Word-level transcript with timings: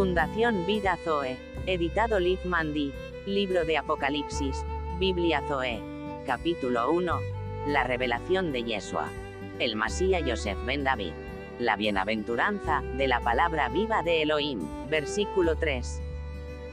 Fundación 0.00 0.64
Vida 0.64 0.96
Zoe. 1.04 1.36
Editado 1.66 2.18
Liv 2.18 2.38
Mandy. 2.44 2.90
Libro 3.26 3.66
de 3.66 3.76
Apocalipsis. 3.76 4.64
Biblia 4.98 5.42
Zoe. 5.46 5.78
Capítulo 6.26 6.90
1. 6.90 7.20
La 7.66 7.84
revelación 7.84 8.50
de 8.50 8.62
Yeshua. 8.62 9.10
El 9.58 9.76
Masía 9.76 10.20
Yosef 10.20 10.56
Ben 10.64 10.84
David. 10.84 11.12
La 11.58 11.76
bienaventuranza, 11.76 12.80
de 12.96 13.08
la 13.08 13.20
palabra 13.20 13.68
viva 13.68 14.02
de 14.02 14.22
Elohim. 14.22 14.60
Versículo 14.88 15.56
3. 15.56 16.00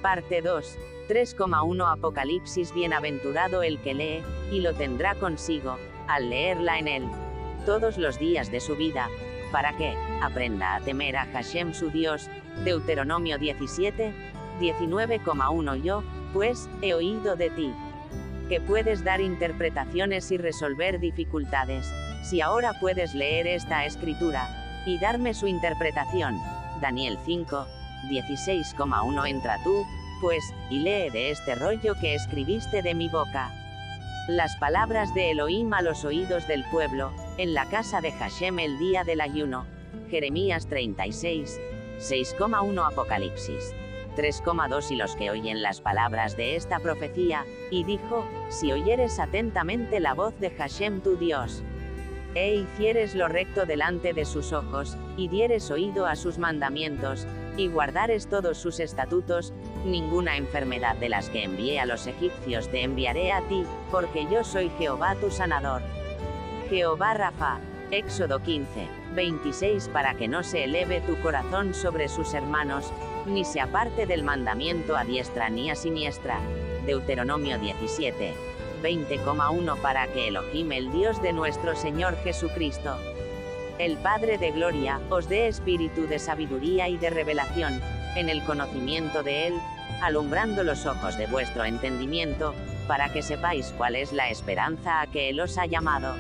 Parte 0.02 0.42
2. 0.42 0.78
3,1 1.10 1.92
Apocalipsis 1.98 2.74
Bienaventurado 2.74 3.62
el 3.62 3.78
que 3.82 3.94
lee, 3.94 4.24
y 4.54 4.62
lo 4.62 4.74
tendrá 4.74 5.16
consigo, 5.16 5.76
al 6.08 6.30
leerla 6.30 6.80
en 6.80 6.88
él. 6.88 7.04
Todos 7.66 7.98
los 7.98 8.20
días 8.20 8.54
de 8.54 8.62
su 8.62 8.78
vida, 8.78 9.10
para 9.52 9.76
que 9.78 9.96
aprenda 10.22 10.76
a 10.76 10.82
temer 10.82 11.18
a 11.18 11.26
Hashem 11.26 11.74
su 11.74 11.90
Dios. 11.90 12.30
Deuteronomio 12.64 13.38
17, 13.38 14.14
19,1 14.60 15.82
Yo, 15.84 16.04
pues, 16.34 16.70
he 16.82 16.94
oído 16.94 17.36
de 17.36 17.50
ti. 17.50 17.74
Que 18.50 18.62
puedes 18.62 19.04
dar 19.04 19.22
interpretaciones 19.22 20.32
y 20.32 20.38
resolver 20.38 21.00
dificultades. 21.00 21.92
Si 22.24 22.42
ahora 22.42 22.74
puedes 22.80 23.14
leer 23.14 23.48
esta 23.48 23.86
escritura, 23.86 24.48
y 24.88 24.98
darme 24.98 25.34
su 25.34 25.48
interpretación. 25.48 26.42
Daniel 26.82 27.20
5, 27.26 27.68
16,1 28.10 29.28
Entra 29.28 29.58
tú, 29.64 29.86
pues, 30.22 30.42
y 30.70 30.80
lee 30.80 31.10
de 31.10 31.32
este 31.32 31.56
rollo 31.56 31.94
que 32.00 32.16
escribiste 32.16 32.82
de 32.82 32.96
mi 32.96 33.10
boca. 33.10 33.52
Las 34.30 34.56
palabras 34.56 35.14
de 35.14 35.32
Elohim 35.32 35.74
a 35.74 35.82
los 35.82 36.06
oídos 36.06 36.48
del 36.48 36.64
pueblo, 36.72 37.12
en 37.38 37.54
la 37.54 37.70
casa 37.70 38.02
de 38.02 38.12
Hashem 38.12 38.60
el 38.60 38.80
día 38.80 39.04
del 39.04 39.22
ayuno. 39.22 39.66
Jeremías 40.10 40.68
36, 40.68 41.60
6,1 42.00 42.88
Apocalipsis. 42.92 43.74
3,2 44.16 44.92
Y 44.92 44.96
los 44.96 45.16
que 45.16 45.30
oyen 45.30 45.62
las 45.62 45.80
palabras 45.80 46.36
de 46.36 46.56
esta 46.56 46.80
profecía, 46.80 47.46
y 47.70 47.84
dijo, 47.84 48.28
si 48.50 48.72
oyeres 48.72 49.20
atentamente 49.20 50.00
la 50.00 50.16
voz 50.16 50.40
de 50.40 50.50
Hashem 50.50 51.02
tu 51.02 51.18
Dios, 51.18 51.64
e 52.34 52.56
hicieres 52.56 53.14
lo 53.14 53.28
recto 53.28 53.66
delante 53.66 54.14
de 54.14 54.26
sus 54.26 54.54
ojos, 54.54 54.98
y 55.18 55.28
dieres 55.28 55.70
oído 55.70 56.08
a 56.08 56.16
sus 56.16 56.40
mandamientos, 56.40 57.28
y 57.58 57.68
guardares 57.68 58.28
todos 58.28 58.58
sus 58.58 58.80
estatutos, 58.80 59.54
ninguna 59.86 60.38
enfermedad 60.38 60.96
de 60.96 61.10
las 61.10 61.30
que 61.30 61.44
envié 61.44 61.80
a 61.80 61.86
los 61.86 62.08
egipcios 62.08 62.70
te 62.70 62.82
enviaré 62.82 63.32
a 63.32 63.42
ti, 63.48 63.64
porque 63.92 64.26
yo 64.32 64.44
soy 64.44 64.72
Jehová 64.80 65.16
tu 65.16 65.30
sanador. 65.30 65.84
Jehová 66.70 67.14
Rafa, 67.14 67.60
Éxodo 67.92 68.40
15, 68.40 68.88
26 69.16 69.88
Para 69.90 70.16
que 70.16 70.28
no 70.28 70.44
se 70.44 70.66
eleve 70.66 71.00
tu 71.02 71.18
corazón 71.22 71.74
sobre 71.74 72.10
sus 72.10 72.34
hermanos, 72.34 72.92
ni 73.26 73.46
se 73.46 73.62
aparte 73.62 74.06
del 74.06 74.24
mandamiento 74.24 74.98
a 74.98 75.06
diestra 75.06 75.50
ni 75.50 75.70
a 75.70 75.76
siniestra. 75.76 76.40
Deuteronomio 76.86 77.58
17, 77.58 78.34
20,1 78.84 79.82
Para 79.82 80.08
que 80.08 80.28
Elohim 80.28 80.72
el 80.74 80.92
Dios 80.92 81.22
de 81.22 81.32
nuestro 81.32 81.76
Señor 81.76 82.18
Jesucristo, 82.24 82.98
el 83.80 83.96
Padre 83.98 84.38
de 84.38 84.52
Gloria, 84.52 85.00
os 85.10 85.30
dé 85.30 85.48
espíritu 85.48 86.08
de 86.08 86.20
sabiduría 86.20 86.90
y 86.90 86.98
de 86.98 87.10
revelación, 87.10 87.80
en 88.16 88.28
el 88.28 88.44
conocimiento 88.44 89.24
de 89.24 89.48
Él, 89.48 89.54
alumbrando 90.02 90.64
los 90.64 90.86
ojos 90.86 91.18
de 91.18 91.28
vuestro 91.28 91.64
entendimiento, 91.64 92.54
para 92.88 93.10
que 93.10 93.22
sepáis 93.22 93.74
cuál 93.78 93.96
es 93.96 94.12
la 94.12 94.30
esperanza 94.30 95.02
a 95.02 95.08
que 95.08 95.30
Él 95.30 95.40
os 95.40 95.58
ha 95.58 95.66
llamado, 95.66 96.16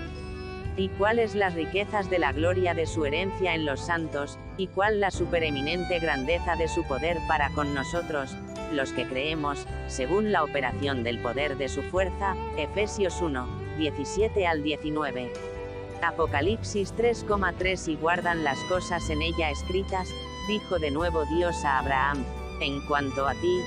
y 0.78 0.90
cuáles 0.90 1.34
las 1.34 1.56
riquezas 1.56 2.10
de 2.10 2.20
la 2.20 2.32
gloria 2.32 2.76
de 2.76 2.86
su 2.86 3.04
herencia 3.06 3.56
en 3.56 3.66
los 3.66 3.82
santos, 3.82 4.38
y 4.58 4.68
cuál 4.68 5.00
la 5.00 5.10
supereminente 5.10 6.00
grandeza 6.00 6.56
de 6.56 6.68
su 6.68 6.84
poder 6.84 7.18
para 7.28 7.50
con 7.50 7.74
nosotros, 7.74 8.36
los 8.72 8.94
que 8.94 9.08
creemos, 9.08 9.66
según 9.88 10.32
la 10.32 10.44
operación 10.44 11.04
del 11.04 11.20
poder 11.20 11.58
de 11.58 11.68
su 11.68 11.82
fuerza, 11.82 12.36
Efesios 12.58 13.22
1, 13.22 13.48
17 13.80 14.46
al 14.46 14.62
19. 14.62 15.34
Apocalipsis 16.04 16.94
3,3 16.96 17.88
y 17.88 17.96
guardan 17.96 18.44
las 18.44 18.60
cosas 18.66 19.10
en 19.10 19.24
ella 19.24 19.50
escritas, 19.50 20.08
dijo 20.48 20.78
de 20.78 20.92
nuevo 20.92 21.26
Dios 21.26 21.66
a 21.66 21.80
Abraham, 21.80 22.24
en 22.62 22.86
cuanto 22.88 23.28
a 23.28 23.34
ti, 23.34 23.62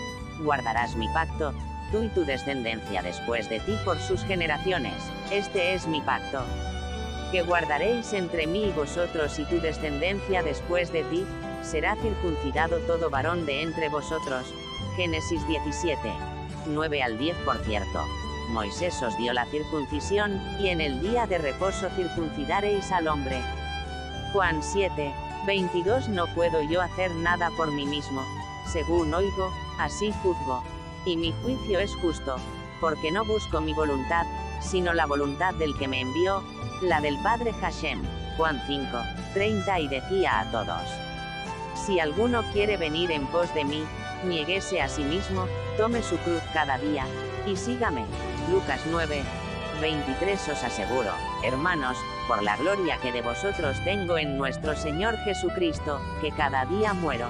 guardarás 0.45 0.95
mi 0.95 1.09
pacto, 1.09 1.53
tú 1.91 2.05
y 2.05 2.09
tu 2.09 2.25
descendencia 2.25 3.03
después 3.03 3.49
de 3.51 3.59
ti 3.61 3.77
por 3.85 3.99
sus 3.99 4.23
generaciones, 4.23 4.95
este 5.33 5.75
es 5.75 5.89
mi 5.89 6.01
pacto. 6.01 6.45
Que 7.33 7.43
guardaréis 7.43 8.13
entre 8.13 8.47
mí 8.49 8.65
y 8.65 8.73
vosotros 8.73 9.39
y 9.39 9.45
tu 9.45 9.61
descendencia 9.61 10.43
después 10.43 10.93
de 10.93 11.05
ti, 11.05 11.25
será 11.63 11.95
circuncidado 11.97 12.79
todo 12.81 13.09
varón 13.09 13.47
de 13.47 13.63
entre 13.63 13.89
vosotros. 13.89 14.53
Génesis 14.97 15.47
17. 15.47 16.13
9 16.67 17.03
al 17.03 17.19
10 17.19 17.37
por 17.45 17.57
cierto. 17.59 18.05
Moisés 18.49 19.01
os 19.03 19.17
dio 19.17 19.33
la 19.33 19.47
circuncisión, 19.47 20.41
y 20.59 20.69
en 20.69 20.81
el 20.81 21.01
día 21.01 21.29
de 21.29 21.39
reposo 21.39 21.89
circuncidaréis 21.91 22.91
al 22.91 23.07
hombre. 23.07 23.41
Juan 24.33 24.61
7, 24.61 25.15
22 25.47 26.09
No 26.09 26.27
puedo 26.35 26.61
yo 26.63 26.83
hacer 26.83 27.13
nada 27.13 27.51
por 27.57 27.71
mí 27.71 27.87
mismo. 27.87 28.25
Según 28.67 29.15
oigo, 29.15 29.53
así 29.79 30.13
juzgo. 30.23 30.65
Y 31.07 31.17
mi 31.17 31.33
juicio 31.43 31.79
es 31.79 31.95
justo, 31.95 32.37
porque 32.81 33.13
no 33.13 33.25
busco 33.25 33.61
mi 33.61 33.75
voluntad, 33.75 34.25
sino 34.61 34.93
la 34.93 35.07
voluntad 35.07 35.55
del 35.55 35.77
que 35.77 35.89
me 35.89 36.01
envió, 36.01 36.43
la 36.83 37.01
del 37.01 37.17
Padre 37.23 37.53
Hashem. 37.53 38.03
Juan 38.37 38.63
5, 38.67 38.87
30 39.35 39.81
y 39.81 39.89
decía 39.89 40.41
a 40.41 40.51
todos. 40.51 40.83
Si 41.75 42.01
alguno 42.01 42.43
quiere 42.53 42.77
venir 42.77 43.11
en 43.11 43.27
pos 43.27 43.53
de 43.55 43.65
mí, 43.65 43.85
niéguese 44.25 44.81
a 44.81 44.89
sí 44.89 45.03
mismo, 45.03 45.47
tome 45.77 46.03
su 46.03 46.17
cruz 46.19 46.43
cada 46.53 46.79
día, 46.79 47.05
y 47.47 47.57
sígame. 47.57 48.05
Lucas 48.51 48.81
9, 48.91 49.23
23 49.81 50.49
Os 50.49 50.65
aseguro, 50.65 51.11
hermanos, 51.45 51.97
por 52.29 52.43
la 52.43 52.57
gloria 52.57 52.99
que 52.99 53.13
de 53.13 53.23
vosotros 53.23 53.77
tengo 53.85 54.19
en 54.19 54.39
nuestro 54.39 54.77
Señor 54.77 55.17
Jesucristo, 55.19 56.01
que 56.21 56.31
cada 56.31 56.65
día 56.67 56.95
muero. 56.95 57.27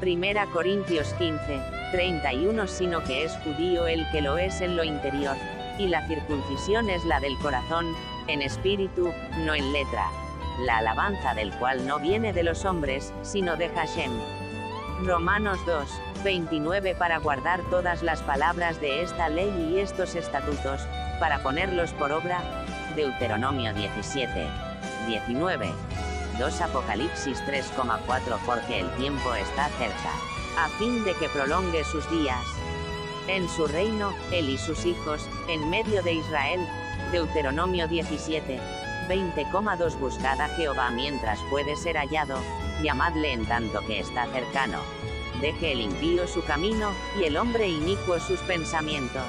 Primera 0.00 0.46
Corintios 0.46 1.14
15, 1.14 1.81
31 1.92 2.66
Sino 2.66 3.04
que 3.04 3.24
es 3.24 3.36
judío 3.44 3.86
el 3.86 4.08
que 4.10 4.20
lo 4.20 4.38
es 4.38 4.60
en 4.60 4.76
lo 4.76 4.82
interior, 4.82 5.36
y 5.78 5.86
la 5.86 6.06
circuncisión 6.08 6.90
es 6.90 7.04
la 7.04 7.20
del 7.20 7.38
corazón, 7.38 7.94
en 8.26 8.42
espíritu, 8.42 9.12
no 9.44 9.54
en 9.54 9.72
letra. 9.72 10.08
La 10.66 10.78
alabanza 10.78 11.34
del 11.34 11.52
cual 11.52 11.86
no 11.86 12.00
viene 12.00 12.32
de 12.32 12.42
los 12.42 12.64
hombres, 12.64 13.12
sino 13.22 13.56
de 13.56 13.68
Hashem. 13.68 14.10
Romanos 15.04 15.58
2, 15.66 15.88
29 16.24 16.94
Para 16.94 17.18
guardar 17.18 17.60
todas 17.70 18.02
las 18.02 18.22
palabras 18.22 18.80
de 18.80 19.02
esta 19.02 19.28
ley 19.28 19.72
y 19.72 19.78
estos 19.80 20.14
estatutos, 20.14 20.80
para 21.20 21.42
ponerlos 21.42 21.92
por 21.92 22.12
obra. 22.12 22.40
Deuteronomio 22.96 23.72
17, 23.74 24.46
19. 25.06 25.70
2 26.38 26.60
Apocalipsis 26.60 27.42
3,4 27.44 28.38
Porque 28.46 28.80
el 28.80 28.90
tiempo 28.92 29.34
está 29.34 29.68
cerca, 29.70 30.10
a 30.56 30.68
fin 30.78 31.04
de 31.04 31.14
que 31.14 31.28
prolongue 31.28 31.84
sus 31.84 32.08
días. 32.10 32.44
En 33.28 33.48
su 33.48 33.66
reino, 33.66 34.14
él 34.32 34.48
y 34.48 34.58
sus 34.58 34.84
hijos, 34.84 35.28
en 35.48 35.70
medio 35.70 36.02
de 36.02 36.14
Israel. 36.14 36.60
Deuteronomio 37.12 37.88
17, 37.88 38.58
20,2 39.08 39.98
Buscad 39.98 40.40
a 40.40 40.48
Jehová 40.48 40.90
mientras 40.90 41.40
puede 41.50 41.76
ser 41.76 41.96
hallado, 41.96 42.38
llamadle 42.82 43.32
en 43.32 43.46
tanto 43.46 43.80
que 43.86 44.00
está 44.00 44.26
cercano. 44.26 44.78
Deje 45.40 45.72
el 45.72 45.80
impío 45.80 46.26
su 46.26 46.42
camino, 46.44 46.92
y 47.18 47.24
el 47.24 47.36
hombre 47.36 47.68
inicuo 47.68 48.18
sus 48.20 48.40
pensamientos. 48.40 49.26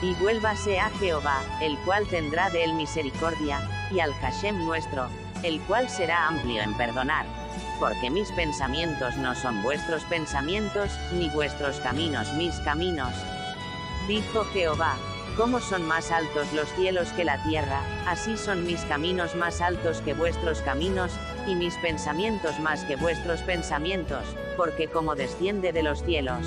Y 0.00 0.14
vuélvase 0.14 0.78
a 0.78 0.90
Jehová, 0.90 1.42
el 1.60 1.76
cual 1.78 2.06
tendrá 2.06 2.50
de 2.50 2.64
él 2.64 2.74
misericordia, 2.74 3.60
y 3.90 4.00
al 4.00 4.14
Hashem 4.14 4.64
nuestro, 4.64 5.08
el 5.42 5.60
cual 5.62 5.88
será 5.88 6.28
amplio 6.28 6.62
en 6.62 6.76
perdonar. 6.76 7.26
Porque 7.78 8.10
mis 8.10 8.30
pensamientos 8.32 9.16
no 9.16 9.34
son 9.34 9.62
vuestros 9.62 10.02
pensamientos, 10.04 10.90
ni 11.12 11.28
vuestros 11.30 11.76
caminos 11.80 12.32
mis 12.34 12.54
caminos. 12.60 13.12
Dijo 14.06 14.44
Jehová, 14.52 14.96
como 15.36 15.60
son 15.60 15.86
más 15.86 16.10
altos 16.10 16.52
los 16.52 16.68
cielos 16.74 17.08
que 17.12 17.24
la 17.24 17.42
tierra, 17.44 17.80
así 18.06 18.36
son 18.36 18.64
mis 18.64 18.80
caminos 18.82 19.36
más 19.36 19.60
altos 19.60 20.00
que 20.00 20.14
vuestros 20.14 20.60
caminos, 20.62 21.12
y 21.46 21.54
mis 21.54 21.74
pensamientos 21.76 22.58
más 22.58 22.84
que 22.84 22.96
vuestros 22.96 23.40
pensamientos, 23.42 24.24
porque 24.56 24.88
como 24.88 25.14
desciende 25.14 25.72
de 25.72 25.82
los 25.82 26.02
cielos 26.02 26.44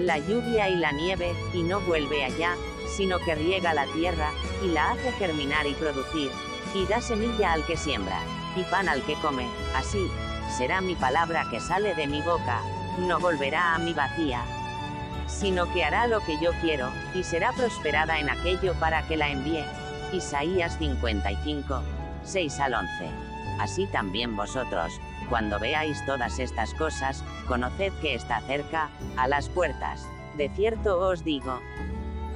la 0.00 0.18
lluvia 0.18 0.68
y 0.68 0.76
la 0.76 0.92
nieve, 0.92 1.34
y 1.52 1.62
no 1.62 1.80
vuelve 1.80 2.24
allá, 2.24 2.54
sino 2.96 3.18
que 3.18 3.34
riega 3.34 3.74
la 3.74 3.86
tierra, 3.86 4.30
y 4.64 4.68
la 4.68 4.92
hace 4.92 5.12
germinar 5.12 5.66
y 5.66 5.74
producir, 5.74 6.30
y 6.74 6.86
da 6.86 7.00
semilla 7.00 7.52
al 7.52 7.64
que 7.66 7.76
siembra, 7.76 8.18
y 8.56 8.62
pan 8.64 8.88
al 8.88 9.02
que 9.02 9.14
come, 9.16 9.46
así, 9.76 10.10
será 10.50 10.80
mi 10.80 10.94
palabra 10.94 11.46
que 11.50 11.60
sale 11.60 11.94
de 11.94 12.06
mi 12.06 12.22
boca, 12.22 12.60
no 12.98 13.20
volverá 13.20 13.74
a 13.74 13.78
mi 13.78 13.92
vacía, 13.92 14.42
sino 15.26 15.72
que 15.72 15.84
hará 15.84 16.06
lo 16.06 16.20
que 16.20 16.38
yo 16.40 16.50
quiero, 16.60 16.90
y 17.14 17.22
será 17.22 17.52
prosperada 17.52 18.18
en 18.18 18.28
aquello 18.28 18.74
para 18.74 19.06
que 19.06 19.16
la 19.16 19.30
envíe. 19.30 19.64
Isaías 20.12 20.76
55, 20.78 21.82
6 22.24 22.60
al 22.60 22.74
11. 22.74 22.88
Así 23.60 23.86
también 23.86 24.36
vosotros, 24.36 24.92
cuando 25.28 25.60
veáis 25.60 26.04
todas 26.04 26.38
estas 26.38 26.74
cosas, 26.74 27.22
conoced 27.46 27.92
que 28.00 28.14
está 28.14 28.40
cerca, 28.40 28.88
a 29.16 29.28
las 29.28 29.48
puertas. 29.48 30.06
De 30.36 30.48
cierto 30.48 30.98
os 30.98 31.22
digo, 31.22 31.60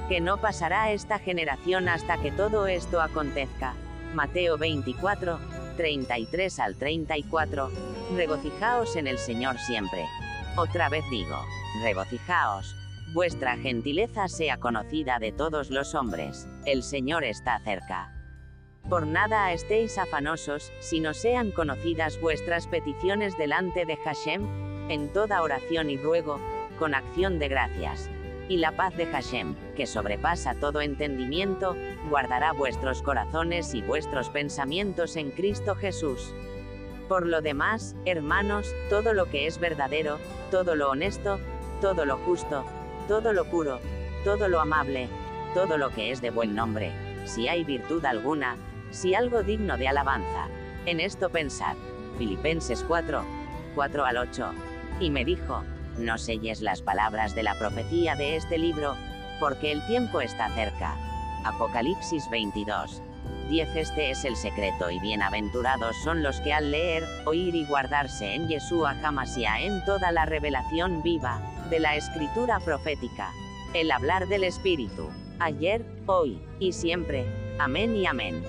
que 0.07 0.21
no 0.21 0.37
pasará 0.37 0.91
esta 0.91 1.19
generación 1.19 1.89
hasta 1.89 2.17
que 2.17 2.31
todo 2.31 2.67
esto 2.67 3.01
acontezca. 3.01 3.73
Mateo 4.13 4.57
24, 4.57 5.39
33 5.75 6.59
al 6.59 6.75
34. 6.75 7.71
Regocijaos 8.15 8.95
en 8.95 9.07
el 9.07 9.17
Señor 9.17 9.57
siempre. 9.59 10.05
Otra 10.57 10.89
vez 10.89 11.03
digo, 11.09 11.37
regocijaos. 11.83 12.75
Vuestra 13.13 13.57
gentileza 13.57 14.27
sea 14.27 14.57
conocida 14.57 15.19
de 15.19 15.31
todos 15.31 15.69
los 15.69 15.95
hombres. 15.95 16.47
El 16.65 16.83
Señor 16.83 17.23
está 17.23 17.59
cerca. 17.59 18.11
Por 18.89 19.07
nada 19.07 19.51
estéis 19.51 19.97
afanosos, 19.97 20.71
sino 20.79 21.13
sean 21.13 21.51
conocidas 21.51 22.19
vuestras 22.21 22.67
peticiones 22.67 23.37
delante 23.37 23.85
de 23.85 23.95
Hashem, 23.97 24.91
en 24.91 25.11
toda 25.11 25.41
oración 25.41 25.89
y 25.89 25.97
ruego, 25.97 26.39
con 26.77 26.93
acción 26.93 27.39
de 27.39 27.47
gracias. 27.47 28.09
Y 28.47 28.57
la 28.57 28.71
paz 28.71 28.95
de 28.95 29.07
Hashem, 29.07 29.55
que 29.75 29.87
sobrepasa 29.87 30.53
todo 30.55 30.81
entendimiento, 30.81 31.75
guardará 32.09 32.53
vuestros 32.53 33.01
corazones 33.01 33.73
y 33.73 33.81
vuestros 33.81 34.29
pensamientos 34.29 35.15
en 35.15 35.31
Cristo 35.31 35.75
Jesús. 35.75 36.33
Por 37.07 37.25
lo 37.25 37.41
demás, 37.41 37.95
hermanos, 38.05 38.73
todo 38.89 39.13
lo 39.13 39.25
que 39.25 39.47
es 39.47 39.59
verdadero, 39.59 40.19
todo 40.51 40.75
lo 40.75 40.91
honesto, 40.91 41.39
todo 41.81 42.05
lo 42.05 42.17
justo, 42.17 42.65
todo 43.07 43.33
lo 43.33 43.45
puro, 43.45 43.79
todo 44.23 44.47
lo 44.47 44.59
amable, 44.59 45.07
todo 45.53 45.77
lo 45.77 45.89
que 45.89 46.11
es 46.11 46.21
de 46.21 46.29
buen 46.29 46.55
nombre, 46.55 46.91
si 47.25 47.47
hay 47.47 47.63
virtud 47.63 48.05
alguna, 48.05 48.57
si 48.91 49.15
algo 49.15 49.43
digno 49.43 49.77
de 49.77 49.87
alabanza, 49.87 50.47
en 50.85 50.99
esto 50.99 51.29
pensad. 51.29 51.75
Filipenses 52.17 52.83
4, 52.87 53.23
4 53.73 54.05
al 54.05 54.17
8. 54.17 54.51
Y 54.99 55.09
me 55.09 55.25
dijo, 55.25 55.63
no 55.97 56.17
selles 56.17 56.61
las 56.61 56.81
palabras 56.81 57.35
de 57.35 57.43
la 57.43 57.55
profecía 57.55 58.15
de 58.15 58.35
este 58.35 58.57
libro, 58.57 58.95
porque 59.39 59.71
el 59.71 59.85
tiempo 59.87 60.21
está 60.21 60.49
cerca. 60.49 60.95
Apocalipsis 61.43 62.29
22. 62.29 63.01
10 63.49 63.75
Este 63.75 64.09
es 64.09 64.25
el 64.25 64.35
secreto 64.35 64.89
y 64.89 64.99
bienaventurados 64.99 65.95
son 66.03 66.23
los 66.23 66.39
que 66.41 66.53
al 66.53 66.71
leer, 66.71 67.03
oír 67.25 67.53
y 67.53 67.65
guardarse 67.65 68.33
en 68.33 68.47
Yeshua 68.47 68.95
Hamasía 69.03 69.61
en 69.61 69.83
toda 69.85 70.11
la 70.11 70.25
revelación 70.25 71.03
viva, 71.03 71.39
de 71.69 71.79
la 71.79 71.95
escritura 71.95 72.59
profética. 72.59 73.31
El 73.73 73.91
hablar 73.91 74.27
del 74.27 74.43
Espíritu. 74.43 75.09
Ayer, 75.39 75.85
hoy, 76.07 76.41
y 76.59 76.71
siempre. 76.73 77.25
Amén 77.59 77.95
y 77.95 78.05
amén. 78.05 78.43